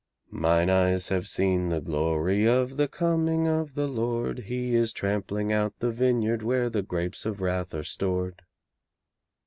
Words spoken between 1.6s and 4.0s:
the glory of the coming of the